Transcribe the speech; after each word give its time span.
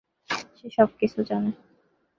সে 0.57 0.67
সবকিছু 0.77 1.19
জানে। 1.23 1.51